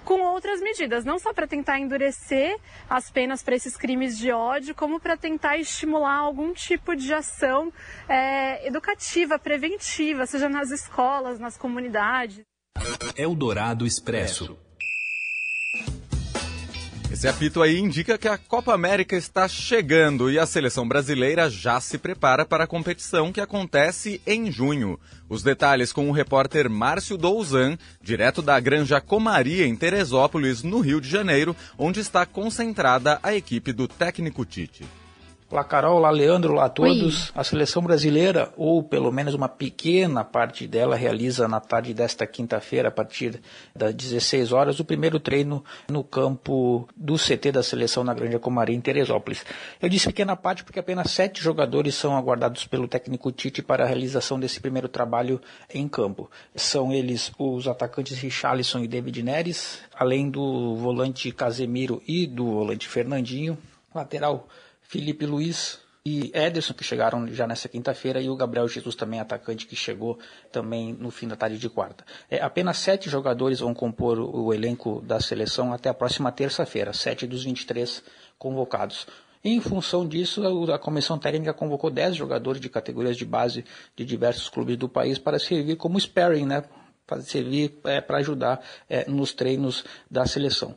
com 0.05 0.21
outras 0.21 0.61
medidas, 0.61 1.05
não 1.05 1.19
só 1.19 1.33
para 1.33 1.45
tentar 1.45 1.77
endurecer 1.79 2.57
as 2.89 3.11
penas 3.11 3.43
para 3.43 3.55
esses 3.55 3.75
crimes 3.75 4.17
de 4.17 4.31
ódio, 4.31 4.73
como 4.73 4.99
para 4.99 5.15
tentar 5.17 5.57
estimular 5.57 6.15
algum 6.15 6.53
tipo 6.53 6.95
de 6.95 7.13
ação 7.13 7.71
é, 8.07 8.65
educativa, 8.67 9.37
preventiva, 9.37 10.25
seja 10.25 10.49
nas 10.49 10.71
escolas, 10.71 11.39
nas 11.39 11.57
comunidades. 11.57 12.41
Eldorado 13.15 13.85
Expresso. 13.85 14.57
Esse 17.19 17.27
apito 17.27 17.61
aí 17.61 17.77
indica 17.77 18.17
que 18.17 18.29
a 18.29 18.37
Copa 18.37 18.73
América 18.73 19.13
está 19.13 19.45
chegando 19.45 20.31
e 20.31 20.39
a 20.39 20.45
seleção 20.45 20.87
brasileira 20.87 21.49
já 21.49 21.77
se 21.81 21.97
prepara 21.97 22.45
para 22.45 22.63
a 22.63 22.67
competição 22.67 23.29
que 23.29 23.41
acontece 23.41 24.21
em 24.25 24.49
junho. 24.49 24.97
Os 25.27 25.43
detalhes 25.43 25.91
com 25.91 26.09
o 26.09 26.13
repórter 26.13 26.69
Márcio 26.69 27.17
Douzan, 27.17 27.77
direto 28.01 28.41
da 28.41 28.57
Granja 28.57 29.01
Comaria, 29.01 29.67
em 29.67 29.75
Teresópolis, 29.75 30.63
no 30.63 30.79
Rio 30.79 31.01
de 31.01 31.09
Janeiro, 31.09 31.53
onde 31.77 31.99
está 31.99 32.25
concentrada 32.25 33.19
a 33.21 33.35
equipe 33.35 33.73
do 33.73 33.85
técnico 33.85 34.45
Tite. 34.45 34.85
Olá, 35.51 35.63
Carol. 35.63 35.97
Olá, 35.97 36.11
Leandro. 36.11 36.53
Olá 36.53 36.65
a 36.65 36.69
todos. 36.69 37.29
Oi. 37.29 37.31
A 37.33 37.43
seleção 37.43 37.81
brasileira, 37.81 38.53
ou 38.55 38.83
pelo 38.83 39.11
menos 39.11 39.33
uma 39.33 39.49
pequena 39.49 40.23
parte 40.23 40.67
dela, 40.67 40.95
realiza 40.95 41.47
na 41.47 41.59
tarde 41.59 41.91
desta 41.91 42.27
quinta-feira, 42.27 42.89
a 42.89 42.91
partir 42.91 43.41
das 43.75 43.95
16 43.95 44.51
horas, 44.51 44.79
o 44.79 44.85
primeiro 44.85 45.19
treino 45.19 45.65
no 45.89 46.03
campo 46.03 46.87
do 46.95 47.15
CT 47.15 47.51
da 47.51 47.63
seleção 47.63 48.03
na 48.03 48.13
Grande 48.13 48.37
Comaria, 48.37 48.75
em 48.75 48.79
Teresópolis. 48.79 49.43
Eu 49.81 49.89
disse 49.89 50.05
pequena 50.05 50.35
parte 50.35 50.63
porque 50.63 50.79
apenas 50.79 51.09
sete 51.09 51.41
jogadores 51.41 51.95
são 51.95 52.15
aguardados 52.15 52.67
pelo 52.67 52.87
técnico 52.87 53.31
Tite 53.31 53.63
para 53.63 53.83
a 53.83 53.87
realização 53.87 54.39
desse 54.39 54.59
primeiro 54.59 54.87
trabalho 54.87 55.41
em 55.73 55.87
campo. 55.87 56.29
São 56.53 56.93
eles 56.93 57.31
os 57.39 57.67
atacantes 57.67 58.19
Richarlison 58.19 58.81
e 58.83 58.87
David 58.87 59.23
Neres, 59.23 59.79
além 59.97 60.29
do 60.29 60.75
volante 60.75 61.31
Casemiro 61.31 62.03
e 62.07 62.27
do 62.27 62.45
volante 62.45 62.87
Fernandinho, 62.87 63.57
lateral 63.95 64.47
Felipe 64.89 65.23
Luiz 65.23 65.79
e 66.03 66.31
Ederson, 66.33 66.73
que 66.73 66.83
chegaram 66.83 67.27
já 67.27 67.45
nessa 67.45 67.69
quinta-feira, 67.69 68.19
e 68.19 68.27
o 68.27 68.35
Gabriel 68.35 68.67
Jesus 68.67 68.95
também, 68.95 69.19
atacante, 69.19 69.67
que 69.67 69.75
chegou 69.75 70.17
também 70.51 70.93
no 70.93 71.11
fim 71.11 71.27
da 71.27 71.35
tarde 71.35 71.59
de 71.59 71.69
quarta. 71.69 72.03
É, 72.27 72.41
apenas 72.41 72.79
sete 72.79 73.07
jogadores 73.07 73.59
vão 73.59 73.71
compor 73.71 74.17
o 74.17 74.51
elenco 74.51 74.99
da 75.01 75.19
seleção 75.19 75.71
até 75.71 75.89
a 75.89 75.93
próxima 75.93 76.31
terça-feira, 76.31 76.91
sete 76.91 77.27
dos 77.27 77.43
23 77.43 78.01
convocados. 78.39 79.05
Em 79.43 79.61
função 79.61 80.07
disso, 80.07 80.41
a 80.73 80.79
comissão 80.79 81.19
técnica 81.19 81.53
convocou 81.53 81.91
10 81.91 82.15
jogadores 82.15 82.59
de 82.59 82.67
categorias 82.67 83.15
de 83.15 83.25
base 83.25 83.63
de 83.95 84.03
diversos 84.03 84.49
clubes 84.49 84.75
do 84.75 84.89
país 84.89 85.19
para 85.19 85.37
servir 85.37 85.75
como 85.75 85.99
sparring, 85.99 86.47
né? 86.47 86.63
para 87.05 87.21
servir 87.21 87.79
é, 87.85 88.01
para 88.01 88.17
ajudar 88.17 88.59
é, 88.89 89.07
nos 89.07 89.33
treinos 89.33 89.85
da 90.09 90.25
seleção. 90.25 90.75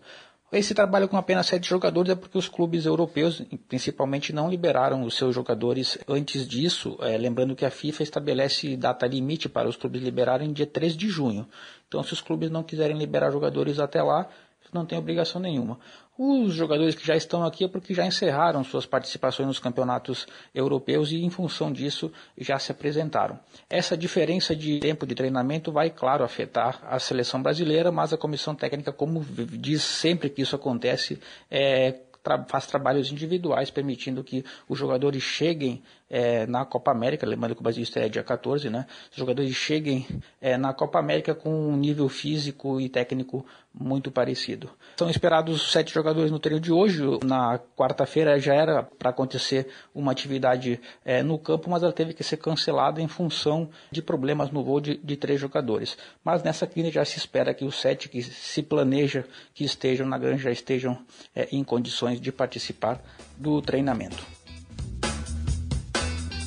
Esse 0.52 0.74
trabalho 0.74 1.08
com 1.08 1.16
apenas 1.16 1.46
sete 1.46 1.66
jogadores 1.66 2.10
é 2.10 2.14
porque 2.14 2.36
os 2.36 2.46
clubes 2.46 2.84
europeus, 2.84 3.42
principalmente, 3.68 4.34
não 4.34 4.50
liberaram 4.50 5.02
os 5.02 5.16
seus 5.16 5.34
jogadores 5.34 5.96
antes 6.06 6.46
disso. 6.46 6.98
É, 7.00 7.16
lembrando 7.16 7.56
que 7.56 7.64
a 7.64 7.70
FIFA 7.70 8.02
estabelece 8.02 8.76
data 8.76 9.06
limite 9.06 9.48
para 9.48 9.66
os 9.66 9.76
clubes 9.76 10.02
liberarem 10.02 10.52
dia 10.52 10.66
3 10.66 10.94
de 10.94 11.08
junho. 11.08 11.48
Então, 11.88 12.02
se 12.02 12.12
os 12.12 12.20
clubes 12.20 12.50
não 12.50 12.62
quiserem 12.62 12.98
liberar 12.98 13.30
jogadores 13.30 13.78
até 13.78 14.02
lá, 14.02 14.28
não 14.72 14.84
tem 14.84 14.98
obrigação 14.98 15.40
nenhuma. 15.40 15.78
Os 16.18 16.52
jogadores 16.52 16.94
que 16.94 17.06
já 17.06 17.16
estão 17.16 17.42
aqui 17.42 17.64
é 17.64 17.68
porque 17.68 17.94
já 17.94 18.04
encerraram 18.04 18.62
suas 18.62 18.84
participações 18.84 19.46
nos 19.46 19.58
campeonatos 19.58 20.26
europeus 20.54 21.10
e, 21.10 21.24
em 21.24 21.30
função 21.30 21.72
disso, 21.72 22.12
já 22.36 22.58
se 22.58 22.70
apresentaram. 22.70 23.38
Essa 23.68 23.96
diferença 23.96 24.54
de 24.54 24.78
tempo 24.78 25.06
de 25.06 25.14
treinamento 25.14 25.72
vai, 25.72 25.88
claro, 25.88 26.22
afetar 26.22 26.78
a 26.82 26.98
seleção 26.98 27.42
brasileira, 27.42 27.90
mas 27.90 28.12
a 28.12 28.18
comissão 28.18 28.54
técnica, 28.54 28.92
como 28.92 29.24
diz 29.24 29.82
sempre 29.82 30.28
que 30.28 30.42
isso 30.42 30.54
acontece, 30.54 31.18
é, 31.50 31.98
faz 32.46 32.66
trabalhos 32.66 33.10
individuais, 33.10 33.70
permitindo 33.70 34.22
que 34.22 34.44
os 34.68 34.78
jogadores 34.78 35.22
cheguem 35.22 35.82
é, 36.12 36.46
na 36.46 36.66
Copa 36.66 36.90
América, 36.90 37.26
lembrando 37.26 37.54
que 37.54 37.60
o 37.60 37.64
Brasil 37.64 37.82
estreia 37.82 38.10
dia 38.10 38.22
14, 38.22 38.68
né? 38.68 38.84
Os 39.10 39.16
jogadores 39.16 39.50
cheguem 39.54 40.06
é, 40.42 40.58
na 40.58 40.74
Copa 40.74 40.98
América 40.98 41.34
com 41.34 41.50
um 41.50 41.74
nível 41.74 42.06
físico 42.06 42.78
e 42.78 42.86
técnico 42.90 43.46
muito 43.72 44.10
parecido. 44.10 44.68
São 44.98 45.08
esperados 45.08 45.72
sete 45.72 45.94
jogadores 45.94 46.30
no 46.30 46.38
treino 46.38 46.60
de 46.60 46.70
hoje. 46.70 47.02
Na 47.24 47.58
quarta-feira 47.74 48.38
já 48.38 48.54
era 48.54 48.82
para 48.82 49.08
acontecer 49.08 49.68
uma 49.94 50.12
atividade 50.12 50.78
é, 51.02 51.22
no 51.22 51.38
campo, 51.38 51.70
mas 51.70 51.82
ela 51.82 51.92
teve 51.92 52.12
que 52.12 52.22
ser 52.22 52.36
cancelada 52.36 53.00
em 53.00 53.08
função 53.08 53.70
de 53.90 54.02
problemas 54.02 54.50
no 54.50 54.62
voo 54.62 54.82
de, 54.82 54.98
de 54.98 55.16
três 55.16 55.40
jogadores. 55.40 55.96
Mas 56.22 56.42
nessa 56.42 56.66
quinta 56.66 56.90
já 56.90 57.06
se 57.06 57.16
espera 57.16 57.54
que 57.54 57.64
os 57.64 57.80
sete 57.80 58.10
que 58.10 58.22
se 58.22 58.62
planeja 58.62 59.24
que 59.54 59.64
estejam 59.64 60.06
na 60.06 60.18
granja 60.18 60.50
estejam 60.50 60.98
é, 61.34 61.48
em 61.50 61.64
condições 61.64 62.20
de 62.20 62.30
participar 62.30 63.00
do 63.38 63.62
treinamento. 63.62 64.41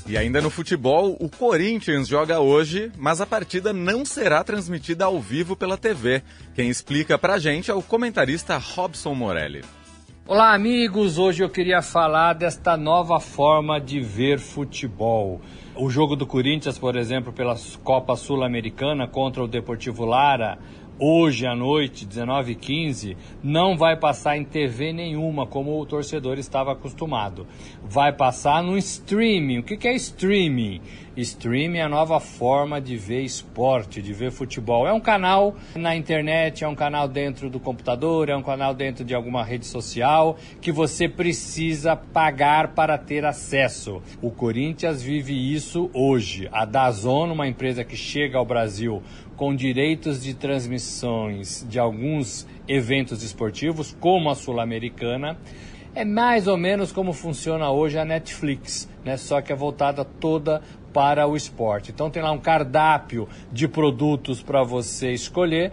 E 0.07 0.15
ainda 0.15 0.39
no 0.39 0.51
futebol, 0.51 1.17
o 1.19 1.27
Corinthians 1.27 2.07
joga 2.07 2.39
hoje, 2.39 2.91
mas 2.95 3.21
a 3.21 3.25
partida 3.25 3.73
não 3.73 4.05
será 4.05 4.43
transmitida 4.43 5.05
ao 5.05 5.19
vivo 5.19 5.55
pela 5.55 5.79
TV. 5.79 6.21
Quem 6.53 6.69
explica 6.69 7.17
pra 7.17 7.39
gente 7.39 7.71
é 7.71 7.73
o 7.73 7.81
comentarista 7.81 8.55
Robson 8.55 9.15
Morelli. 9.15 9.63
Olá, 10.27 10.53
amigos! 10.53 11.17
Hoje 11.17 11.43
eu 11.43 11.49
queria 11.49 11.81
falar 11.81 12.33
desta 12.33 12.77
nova 12.77 13.19
forma 13.19 13.81
de 13.81 13.99
ver 13.99 14.37
futebol. 14.37 15.41
O 15.77 15.89
jogo 15.89 16.15
do 16.15 16.25
Corinthians, 16.25 16.79
por 16.79 16.95
exemplo, 16.95 17.33
pela 17.33 17.53
Copa 17.83 18.15
Sul-Americana 18.15 19.09
contra 19.09 19.43
o 19.43 19.47
Deportivo 19.47 20.05
Lara, 20.05 20.57
hoje 20.97 21.45
à 21.45 21.53
noite, 21.53 22.05
19h15, 22.05 23.17
não 23.43 23.75
vai 23.75 23.97
passar 23.97 24.37
em 24.37 24.45
TV 24.45 24.93
nenhuma, 24.93 25.45
como 25.45 25.77
o 25.77 25.85
torcedor 25.85 26.39
estava 26.39 26.71
acostumado. 26.71 27.45
Vai 27.83 28.13
passar 28.13 28.63
no 28.63 28.77
streaming. 28.77 29.59
O 29.59 29.63
que 29.63 29.85
é 29.85 29.95
streaming? 29.95 30.79
streaming 31.21 31.77
é 31.77 31.83
a 31.83 31.89
nova 31.89 32.19
forma 32.19 32.81
de 32.81 32.97
ver 32.97 33.21
esporte, 33.21 34.01
de 34.01 34.13
ver 34.13 34.31
futebol. 34.31 34.87
É 34.87 34.93
um 34.93 34.99
canal 34.99 35.55
na 35.75 35.95
internet, 35.95 36.63
é 36.63 36.67
um 36.67 36.75
canal 36.75 37.07
dentro 37.07 37.49
do 37.49 37.59
computador, 37.59 38.29
é 38.29 38.35
um 38.35 38.43
canal 38.43 38.73
dentro 38.73 39.05
de 39.05 39.15
alguma 39.15 39.43
rede 39.43 39.65
social 39.65 40.37
que 40.59 40.71
você 40.71 41.07
precisa 41.07 41.95
pagar 41.95 42.69
para 42.69 42.97
ter 42.97 43.25
acesso. 43.25 44.01
O 44.21 44.29
Corinthians 44.29 45.01
vive 45.01 45.33
isso 45.33 45.64
hoje. 45.93 46.49
A 46.51 46.65
Dazon, 46.65 47.31
uma 47.31 47.47
empresa 47.47 47.83
que 47.83 47.95
chega 47.95 48.37
ao 48.37 48.45
Brasil 48.45 49.01
com 49.35 49.55
direitos 49.55 50.21
de 50.21 50.33
transmissões 50.33 51.65
de 51.69 51.79
alguns 51.79 52.47
eventos 52.67 53.23
esportivos, 53.23 53.95
como 53.99 54.29
a 54.29 54.35
Sul-Americana, 54.35 55.37
é 55.93 56.03
mais 56.03 56.47
ou 56.47 56.57
menos 56.57 56.91
como 56.91 57.13
funciona 57.13 57.71
hoje 57.71 57.97
a 57.97 58.05
Netflix, 58.05 58.89
né? 59.03 59.17
Só 59.17 59.41
que 59.41 59.53
é 59.53 59.55
voltada 59.55 60.03
toda 60.03 60.61
para 60.93 61.27
o 61.27 61.35
esporte. 61.35 61.91
Então 61.91 62.09
tem 62.09 62.21
lá 62.21 62.31
um 62.31 62.39
cardápio 62.39 63.27
de 63.51 63.67
produtos 63.67 64.41
para 64.41 64.63
você 64.63 65.11
escolher, 65.11 65.71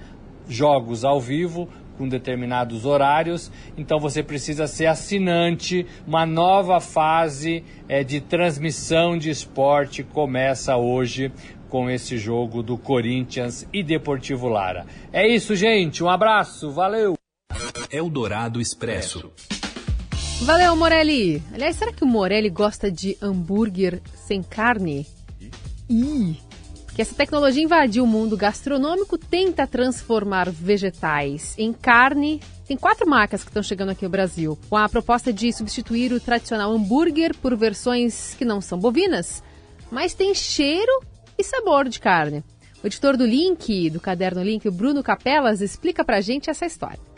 jogos 0.49 1.05
ao 1.05 1.21
vivo 1.21 1.69
com 2.02 2.09
determinados 2.09 2.85
horários. 2.85 3.49
Então 3.78 4.00
você 4.00 4.25
precisa 4.25 4.66
ser 4.66 4.87
assinante. 4.87 5.87
Uma 6.04 6.26
nova 6.26 6.80
fase 6.80 7.62
é, 7.88 8.02
de 8.02 8.21
transmissão 8.21 9.16
de 9.16 9.30
esporte 9.30 10.02
começa 10.02 10.76
hoje 10.76 11.30
com 11.68 11.88
esse 11.88 12.18
jogo 12.18 12.61
do 12.61 12.76
Corinthians 12.76 13.64
e 13.73 13.85
Deportivo 13.85 14.49
Lara. 14.49 14.85
É 15.12 15.28
isso, 15.28 15.54
gente. 15.54 16.02
Um 16.02 16.09
abraço. 16.09 16.73
Valeu. 16.73 17.14
Eldorado 17.88 18.61
Expresso. 18.61 19.30
Valeu, 20.40 20.75
Morelli. 20.75 21.40
Aliás, 21.54 21.76
será 21.76 21.92
que 21.92 22.02
o 22.02 22.06
Morelli 22.06 22.50
gosta 22.50 22.90
de 22.90 23.16
hambúrguer 23.23 24.02
sem 24.26 24.42
carne? 24.42 25.06
Ih! 25.88 26.37
Que 26.95 27.01
essa 27.01 27.15
tecnologia 27.15 27.63
invadiu 27.63 28.05
o 28.05 28.07
mundo 28.07 28.37
gastronômico, 28.37 29.17
tenta 29.17 29.67
transformar 29.67 30.51
vegetais 30.51 31.55
em 31.57 31.73
carne. 31.73 32.41
Tem 32.67 32.77
quatro 32.77 33.09
marcas 33.09 33.43
que 33.43 33.49
estão 33.49 33.63
chegando 33.63 33.91
aqui 33.91 34.05
no 34.05 34.11
Brasil, 34.11 34.59
com 34.69 34.77
a 34.77 34.89
proposta 34.89 35.33
de 35.33 35.53
substituir 35.53 36.13
o 36.13 36.21
tradicional 36.21 36.71
hambúrguer 36.71 37.35
por 37.37 37.57
versões 37.57 38.35
que 38.35 38.45
não 38.45 38.61
são 38.61 38.79
bovinas, 38.79 39.43
mas 39.91 40.13
tem 40.13 40.35
cheiro 40.35 41.03
e 41.39 41.43
sabor 41.43 41.89
de 41.89 41.99
carne. 41.99 42.45
O 42.83 42.87
editor 42.87 43.17
do 43.17 43.25
Link, 43.25 43.89
do 43.89 44.01
caderno 44.01 44.43
Link, 44.43 44.69
o 44.69 44.73
Bruno 44.73 45.03
Capelas, 45.03 45.61
explica 45.61 46.05
pra 46.05 46.21
gente 46.21 46.51
essa 46.51 46.67
história 46.67 47.12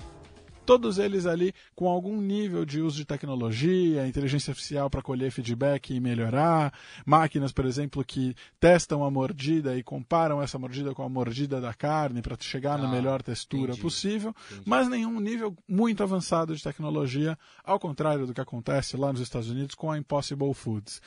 todos 0.64 0.99
eles 0.99 1.26
ali 1.26 1.52
com 1.75 1.88
algum 1.88 2.21
nível 2.21 2.64
de 2.64 2.80
uso 2.80 2.97
de 2.97 3.04
tecnologia, 3.04 4.06
inteligência 4.06 4.50
artificial 4.50 4.88
para 4.88 5.02
colher 5.02 5.30
feedback 5.30 5.94
e 5.94 6.00
melhorar, 6.00 6.73
máquinas, 7.04 7.52
por 7.52 7.64
exemplo, 7.64 8.04
que 8.04 8.35
testam 8.59 9.04
a 9.04 9.11
mordida 9.11 9.76
e 9.76 9.83
comparam 9.83 10.42
essa 10.42 10.59
mordida 10.59 10.94
com 10.94 11.02
a 11.02 11.09
mordida 11.09 11.61
da 11.61 11.73
carne 11.75 12.23
para 12.23 12.37
chegar 12.40 12.75
ah, 12.75 12.83
na 12.83 12.88
melhor 12.88 13.23
textura 13.23 13.73
entendi, 13.73 13.80
possível, 13.80 14.35
entendi. 14.47 14.62
mas 14.66 14.88
nenhum 14.88 15.21
nível 15.21 15.54
muito 15.68 16.02
avançado 16.02 16.54
de 16.54 16.62
tecnologia, 16.62 17.38
ao 17.64 17.78
contrário 17.78 18.26
do 18.26 18.35
que 18.35 18.40
acontece 18.40 18.97
lá 18.97 19.12
nos 19.12 19.21
Estados 19.21 19.50
Unidos 19.50 19.75
com 19.75 19.90
a 19.90 19.99
Impossible 19.99 20.52
Foods. 20.54 21.00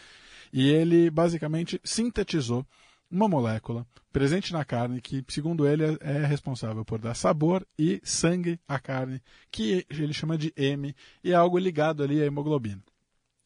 E 0.52 0.70
ele 0.70 1.10
basicamente 1.10 1.80
sintetizou 1.84 2.66
uma 3.10 3.28
molécula 3.28 3.86
presente 4.12 4.52
na 4.52 4.66
carne 4.66 5.02
que, 5.02 5.24
segundo 5.28 5.68
ele, 5.68 5.84
é, 5.84 5.98
é 6.02 6.26
responsável 6.26 6.84
por 6.84 7.00
dar 7.00 7.16
sabor 7.16 7.66
e 7.78 8.02
sangue 8.04 8.60
à 8.68 8.80
carne, 8.80 9.22
que 9.52 9.86
ele 9.90 10.14
chama 10.14 10.38
de 10.38 10.54
M, 10.56 10.96
e 11.24 11.32
é 11.32 11.36
algo 11.36 11.58
ligado 11.58 12.04
ali 12.04 12.22
à 12.22 12.26
hemoglobina. 12.26 12.82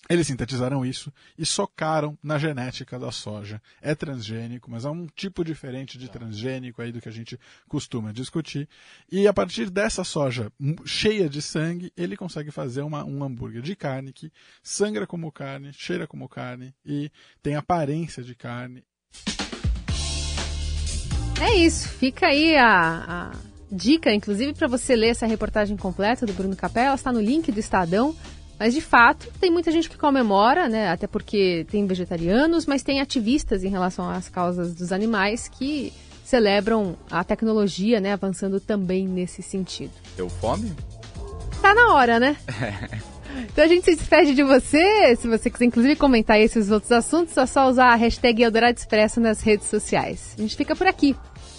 Eles 0.10 0.27
sintetizaram 0.27 0.86
isso 0.86 1.13
e 1.38 1.46
socaram 1.46 2.18
na 2.24 2.38
genética 2.38 2.98
da 2.98 3.12
soja. 3.12 3.62
É 3.82 3.94
transgênico, 3.94 4.70
mas 4.70 4.84
há 4.84 4.91
um 4.91 5.06
tipo 5.08 5.44
diferente 5.44 5.98
de 5.98 6.10
transgênico 6.10 6.82
aí 6.82 6.91
do 6.91 7.00
que 7.00 7.08
a 7.08 7.12
gente 7.12 7.39
costuma 7.70 8.12
discutir. 8.12 8.68
E 9.12 9.27
a 9.27 9.34
partir 9.34 9.70
dessa 9.70 10.03
soja 10.03 10.51
cheia 10.86 11.30
de 11.30 11.41
sangue, 11.41 11.94
ele 11.96 12.18
consegue 12.18 12.50
fazer 12.50 12.82
uma, 12.82 13.06
um 13.06 13.24
hambúrguer 13.24 13.62
de 13.62 13.75
carne 13.75 14.12
que 14.12 14.34
sangra 14.63 15.06
como 15.06 15.32
carne, 15.32 15.72
cheira 15.72 16.08
como 16.08 16.27
carne 16.27 16.74
e 16.84 17.12
tem 17.41 17.56
aparência 17.56 18.24
de 18.24 18.36
carne 18.36 18.84
é 21.41 21.55
isso, 21.55 21.89
fica 21.89 22.27
aí 22.27 22.55
a, 22.55 23.31
a 23.31 23.31
dica, 23.71 24.13
inclusive, 24.13 24.53
para 24.53 24.67
você 24.67 24.95
ler 24.95 25.10
essa 25.10 25.25
reportagem 25.25 25.77
completa 25.77 26.25
do 26.25 26.33
Bruno 26.33 26.55
Capella, 26.55 26.95
está 26.95 27.12
no 27.12 27.21
link 27.21 27.51
do 27.51 27.60
Estadão. 27.60 28.15
Mas 28.60 28.75
de 28.75 28.81
fato, 28.81 29.27
tem 29.39 29.50
muita 29.50 29.71
gente 29.71 29.89
que 29.89 29.98
comemora, 29.98 30.69
né? 30.69 30.89
Até 30.89 31.07
porque 31.07 31.65
tem 31.71 31.88
vegetarianos, 31.88 32.67
mas 32.67 32.83
tem 32.83 33.01
ativistas 33.01 33.63
em 33.63 33.69
relação 33.69 34.07
às 34.07 34.29
causas 34.29 34.75
dos 34.75 34.91
animais 34.91 35.48
que 35.48 35.91
celebram 36.24 36.95
a 37.10 37.24
tecnologia, 37.24 38.00
né? 38.00 38.13
Avançando 38.13 38.60
também 38.60 39.07
nesse 39.07 39.41
sentido. 39.41 39.91
Deu 40.15 40.29
fome? 40.29 40.71
Tá 41.60 41.74
na 41.74 41.95
hora, 41.95 42.19
né? 42.19 42.38
Então 43.33 43.63
a 43.63 43.67
gente 43.67 43.86
se 43.86 43.95
despede 43.95 44.36
de 44.36 44.43
você. 44.43 45.15
Se 45.15 45.25
você 45.25 45.50
quiser, 45.50 45.65
inclusive, 45.65 45.95
comentar 45.95 46.38
esses 46.38 46.69
outros 46.69 46.91
assuntos, 46.91 47.36
é 47.38 47.45
só 47.45 47.69
usar 47.69 47.93
a 47.93 47.95
hashtag 47.95 48.43
Eldorado 48.43 48.77
Expresso 48.77 49.21
nas 49.21 49.41
redes 49.41 49.68
sociais. 49.68 50.35
A 50.37 50.42
gente 50.42 50.55
fica 50.55 50.75
por 50.75 50.85
aqui. 50.85 51.16